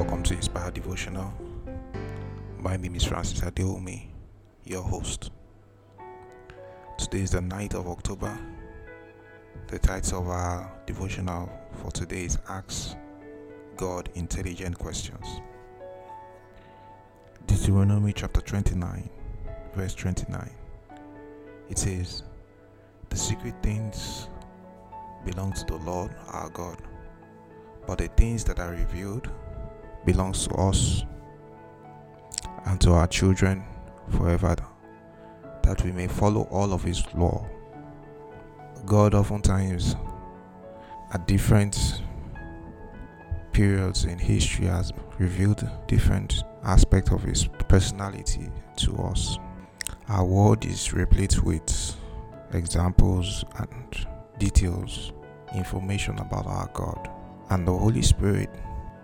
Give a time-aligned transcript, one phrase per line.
[0.00, 1.30] Welcome to Inspire Devotional.
[2.58, 4.06] My name is Francis Adewunmi,
[4.64, 5.30] your host.
[6.96, 8.34] Today is the 9th of October.
[9.66, 12.96] The title of our devotional for today is Ask
[13.76, 15.42] God Intelligent Questions.
[17.46, 19.10] Deuteronomy chapter 29,
[19.74, 20.50] verse 29.
[21.68, 22.22] It says,
[23.10, 24.28] The secret things
[25.26, 26.78] belong to the Lord our God,
[27.86, 29.28] but the things that are revealed
[30.04, 31.04] belongs to us
[32.66, 33.64] and to our children
[34.10, 34.56] forever,
[35.62, 37.46] that we may follow all of His law.
[38.86, 39.96] God oftentimes,
[41.12, 42.02] at different
[43.52, 49.38] periods in history, has revealed different aspects of His personality to us.
[50.08, 51.96] Our world is replete with
[52.52, 54.06] examples and
[54.38, 55.12] details,
[55.54, 57.10] information about our God,
[57.50, 58.50] and the Holy Spirit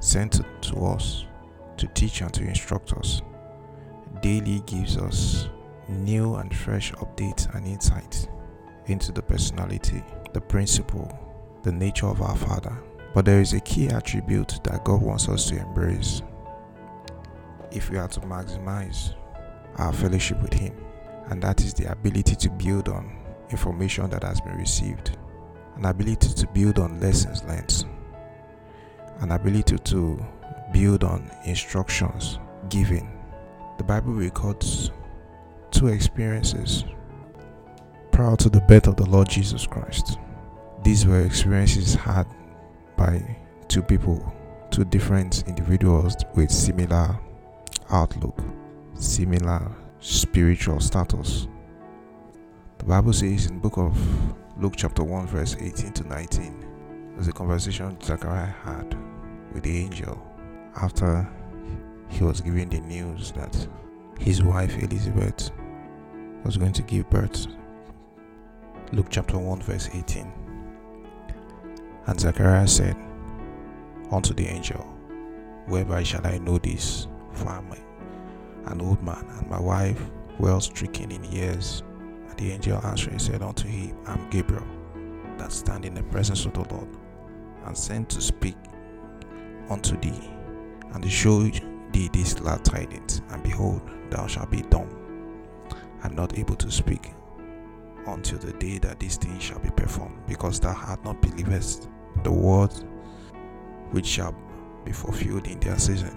[0.00, 1.26] sent to us
[1.76, 3.22] to teach and to instruct us
[4.20, 5.48] daily gives us
[5.88, 8.28] new and fresh updates and insights
[8.86, 11.10] into the personality, the principle,
[11.62, 12.76] the nature of our Father.
[13.14, 16.22] But there is a key attribute that God wants us to embrace
[17.72, 19.14] if we are to maximize
[19.76, 20.76] our fellowship with Him,
[21.26, 23.16] and that is the ability to build on
[23.50, 25.16] information that has been received,
[25.76, 27.84] an ability to build on lessons learned,
[29.20, 30.24] an ability to
[30.72, 33.08] build on instructions given.
[33.78, 34.90] The Bible records
[35.70, 36.84] two experiences
[38.12, 40.18] prior to the birth of the Lord Jesus Christ.
[40.82, 42.26] These were experiences had
[42.96, 44.32] by two people,
[44.70, 47.18] two different individuals with similar
[47.90, 48.38] outlook,
[48.94, 51.48] similar spiritual status.
[52.78, 53.96] The Bible says in book of
[54.58, 58.96] Luke chapter 1 verse 18 to 19, there's a conversation Zechariah had
[59.52, 60.20] with the angel
[60.76, 61.28] after
[62.08, 63.68] he was given the news that
[64.18, 65.50] his wife Elizabeth
[66.44, 67.46] was going to give birth.
[68.92, 70.32] Luke chapter 1, verse 18.
[72.06, 72.96] And Zechariah said
[74.10, 74.80] unto the angel,
[75.66, 77.06] Whereby shall I know this?
[77.32, 77.72] For I am
[78.66, 80.02] an old man, and my wife
[80.38, 81.82] well stricken in years.
[82.28, 84.66] And the angel answered and said unto him, I am Gabriel,
[85.38, 86.88] that stand in the presence of the Lord,
[87.64, 88.56] and sent to speak
[89.70, 90.30] unto thee,
[90.92, 91.42] and show
[91.92, 93.22] thee these glad tidings.
[93.30, 94.88] And behold, thou shalt be dumb,
[96.02, 97.12] and not able to speak,
[98.06, 101.86] until the day that these things shall be performed, because thou hast not believed
[102.24, 102.72] the word
[103.92, 104.34] which shall
[104.84, 106.16] be fulfilled in their season.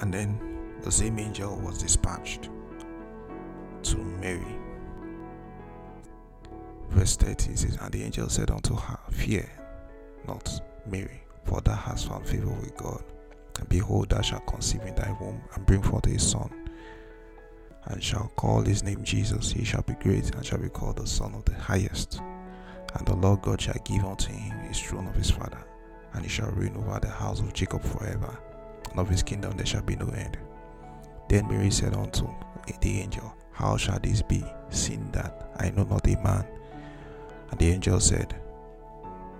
[0.00, 0.38] And then
[0.82, 2.50] the same angel was dispatched
[3.82, 4.56] to Mary.
[6.90, 9.50] Verse 30 says, And the angel said unto her, Fear
[10.26, 13.02] not, Mary, for thou hast found favor with God.
[13.58, 16.50] And behold, thou shalt conceive in thy womb and bring forth a son,
[17.86, 19.50] and shall call his name Jesus.
[19.50, 22.20] He shall be great and shall be called the Son of the Highest.
[22.94, 25.64] And the Lord God shall give unto him his throne of his father,
[26.12, 28.38] and he shall reign over the house of Jacob forever,
[28.90, 30.38] and of his kingdom there shall be no end.
[31.28, 32.28] Then Mary said unto
[32.80, 36.46] the angel, How shall this be, seeing that I know not a man?
[37.50, 38.34] And the angel said,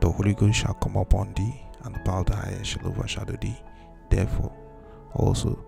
[0.00, 3.36] The Holy Ghost shall come upon thee, and the power of the highest shall overshadow
[3.40, 3.56] thee.
[4.10, 4.52] Therefore,
[5.14, 5.64] also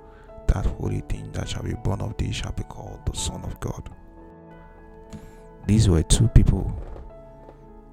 [0.47, 3.59] that holy thing that shall be born of thee shall be called the Son of
[3.61, 3.89] God.
[5.67, 6.75] These were two people,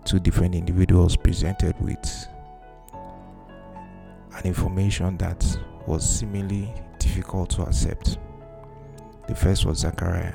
[0.06, 2.28] two different individuals presented with
[4.34, 5.46] an information that
[5.86, 8.18] was seemingly difficult to accept.
[9.28, 10.34] The first was Zachariah,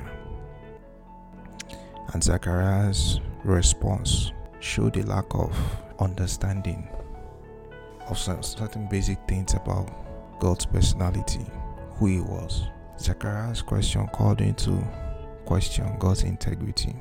[2.13, 5.57] and Zachariah's response showed a lack of
[5.99, 6.89] understanding
[8.09, 9.91] of certain basic things about
[10.41, 11.47] God's personality,
[11.95, 12.69] who He was.
[12.99, 14.83] Zachariah's question called into
[15.45, 16.95] question God's integrity.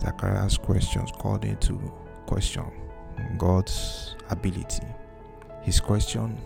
[0.00, 1.78] Zachariah's questions called into
[2.26, 2.64] question
[3.36, 4.86] God's ability.
[5.62, 6.38] His question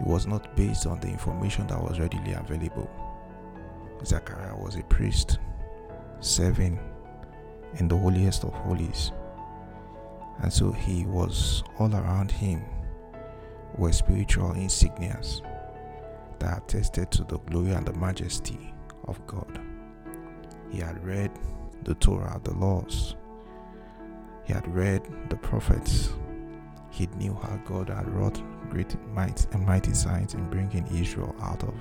[0.00, 2.88] it was not based on the information that was readily available.
[4.04, 5.38] Zachariah was a priest
[6.20, 6.78] serving
[7.74, 9.12] in the holiest of holies.
[10.42, 12.64] And so he was all around him
[13.76, 15.42] were spiritual insignias
[16.38, 18.72] that attested to the glory and the majesty
[19.06, 19.60] of God.
[20.70, 21.30] He had read
[21.84, 23.16] the Torah, the laws.
[24.44, 26.10] He had read the prophets.
[26.90, 31.62] He knew how God had wrought great might and mighty signs in bringing Israel out
[31.62, 31.74] of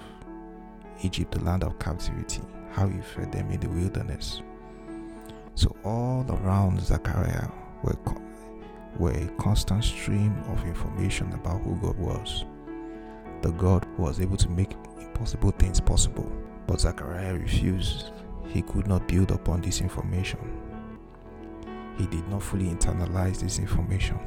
[1.03, 4.41] Egypt, the land of captivity, how he fed them in the wilderness.
[5.55, 7.49] So all around Zechariah
[7.83, 7.97] were,
[8.99, 12.45] were a constant stream of information about who God was.
[13.41, 16.31] The God who was able to make impossible things possible.
[16.65, 18.11] But Zechariah refused.
[18.47, 20.39] He could not build upon this information.
[21.97, 24.19] He did not fully internalize this information.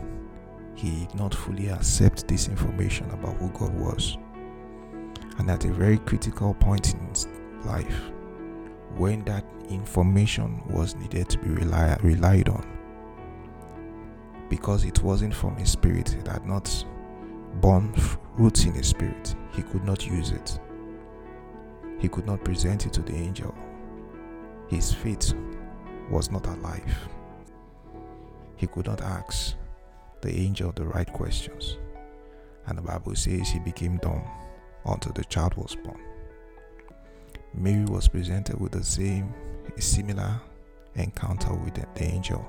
[0.74, 4.16] He did not fully accept this information about who God was.
[5.38, 7.28] And at a very critical point in his
[7.64, 8.10] life,
[8.96, 12.79] when that information was needed to be relied on,
[14.50, 16.84] because it wasn't from his spirit, it had not
[17.60, 17.94] borne
[18.36, 20.60] roots in his spirit, he could not use it.
[21.98, 23.54] He could not present it to the angel.
[24.68, 25.34] His faith
[26.10, 27.08] was not alive.
[28.56, 29.54] He could not ask
[30.20, 31.78] the angel the right questions.
[32.66, 34.24] And the Bible says he became dumb
[34.84, 36.00] until the child was born.
[37.54, 39.34] Mary was presented with the same,
[39.78, 40.40] similar
[40.94, 42.46] encounter with the angel.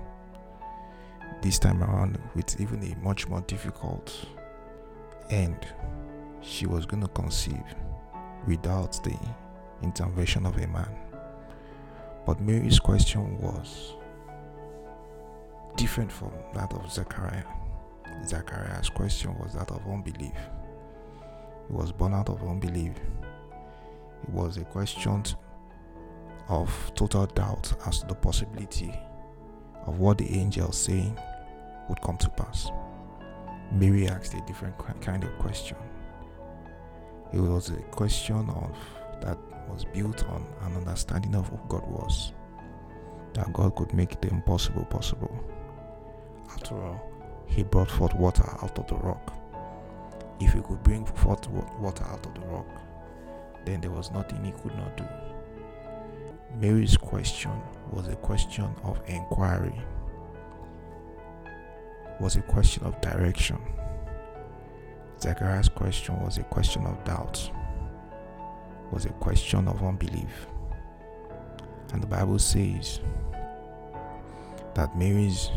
[1.42, 4.14] This time around, with even a much more difficult
[5.32, 5.66] end,
[6.42, 7.64] she was going to conceive
[8.48, 9.18] without the
[9.82, 10.96] intervention of a man.
[12.28, 13.96] But Mary's question was
[15.76, 17.44] different from that of Zechariah.
[18.24, 20.38] Zechariah's question was that of unbelief.
[21.68, 22.94] He was born out of unbelief.
[24.24, 25.24] It was a question
[26.50, 28.94] of total doubt as to the possibility
[29.88, 31.18] of what the angel saying
[31.92, 32.72] would come to pass.
[33.74, 35.76] Mary asked a different kind of question.
[37.34, 38.72] It was a question of
[39.20, 39.38] that
[39.70, 42.32] was built on an understanding of who God was.
[43.34, 45.38] That God could make the impossible possible.
[46.50, 47.02] After all,
[47.46, 49.34] He brought forth water out of the rock.
[50.40, 52.68] If He could bring forth water out of the rock,
[53.66, 55.06] then there was nothing He could not do.
[56.58, 57.52] Mary's question
[57.92, 59.76] was a question of inquiry,
[62.22, 63.58] was a question of direction.
[65.20, 67.52] Zechariah's question was a question of doubt,
[68.92, 70.48] was a question of unbelief.
[71.94, 73.02] And the Bible says
[74.76, 75.50] that Mary's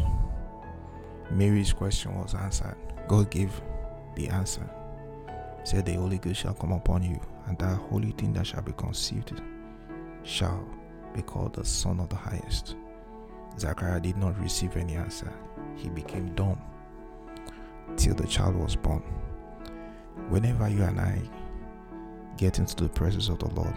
[1.31, 2.76] Mary's question was answered.
[3.08, 3.60] God gave
[4.14, 4.69] the answer.
[5.64, 8.72] Said, The Holy Ghost shall come upon you, and that holy thing that shall be
[8.72, 9.40] conceived
[10.22, 10.67] shall
[11.14, 12.76] be called the Son of the Highest.
[13.58, 15.32] Zachariah did not receive any answer.
[15.76, 16.60] He became dumb
[17.96, 19.02] till the child was born.
[20.28, 21.20] Whenever you and I
[22.36, 23.74] get into the presence of the Lord,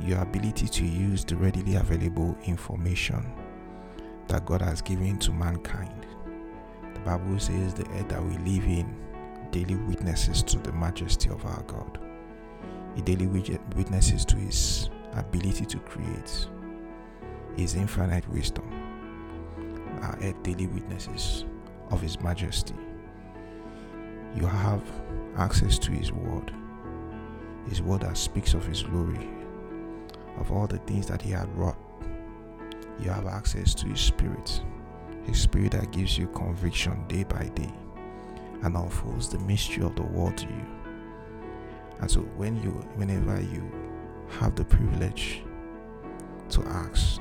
[0.00, 3.24] your ability to use the readily available information
[4.28, 6.06] that God has given to mankind.
[6.94, 8.96] The Bible says the earth that we live in
[9.50, 11.98] daily witnesses to the majesty of our God.
[12.96, 16.48] It daily witnesses to His ability to create,
[17.56, 18.83] His infinite wisdom.
[20.02, 21.44] Earth daily witnesses
[21.90, 22.74] of His majesty.
[24.34, 24.82] You have
[25.36, 26.52] access to His Word,
[27.68, 29.28] His Word that speaks of His glory,
[30.38, 31.78] of all the things that He had wrought.
[33.00, 34.62] You have access to His Spirit,
[35.24, 37.72] His Spirit that gives you conviction day by day
[38.62, 40.66] and unfolds the mystery of the world to you.
[42.00, 43.70] And so when you whenever you
[44.40, 45.42] have the privilege
[46.50, 47.20] to ask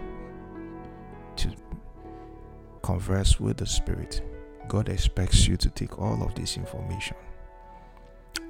[2.93, 4.21] converse with the spirit,
[4.67, 7.17] God expects you to take all of this information,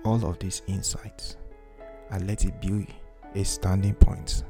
[0.04, 1.38] all of these insights,
[2.12, 2.86] and let it be
[3.36, 4.44] a standing point,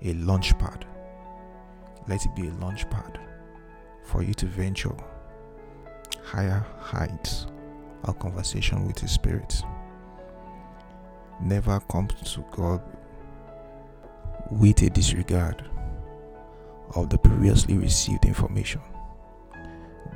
[0.00, 0.86] a launch pad.
[2.08, 3.20] Let it be a launch pad
[4.02, 4.96] for you to venture
[6.24, 7.48] higher heights
[8.04, 9.62] of conversation with His Spirit
[11.42, 12.80] never come to God
[14.50, 15.68] with a disregard
[16.94, 18.80] of the previously received information.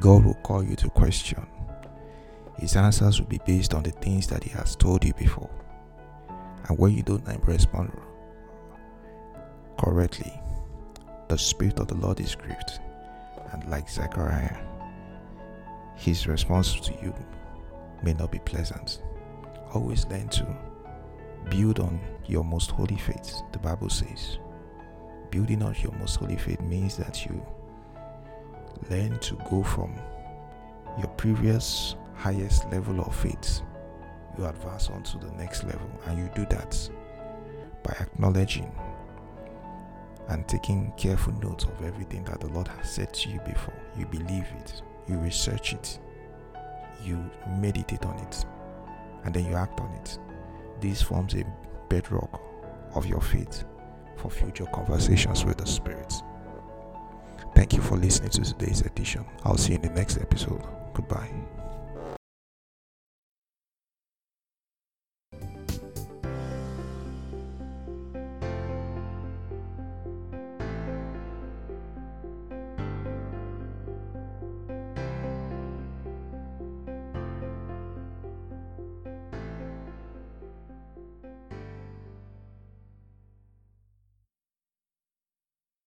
[0.03, 1.47] God will call you to question.
[2.59, 5.49] His answers will be based on the things that He has told you before.
[6.69, 7.93] And when you don't respond
[9.79, 10.33] correctly,
[11.29, 12.81] the Spirit of the Lord is grieved.
[13.53, 14.57] And like Zechariah,
[15.95, 17.15] his response to you
[18.03, 19.03] may not be pleasant.
[19.73, 20.57] Always learn to
[21.49, 24.39] build on your most holy faith, the Bible says.
[25.31, 27.47] Building on your most holy faith means that you
[28.91, 29.95] learn to go from
[30.99, 33.63] your previous highest level of faith,
[34.39, 36.91] you advance on to the next level, and you do that
[37.83, 38.73] by acknowledging
[40.29, 43.75] and taking careful note of everything that the Lord has said to you before.
[43.99, 45.99] You believe it, you research it,
[47.03, 47.23] you
[47.59, 48.45] meditate on it,
[49.25, 50.19] and then you act on it.
[50.81, 51.45] This forms a
[51.89, 52.41] bedrock
[52.95, 53.65] of your faith
[54.17, 56.13] for future conversations with the Spirit.
[57.55, 57.83] Thank you.
[57.83, 59.25] For listening to today's edition.
[59.45, 60.63] I'll see you in the next episode.
[60.95, 61.31] Goodbye.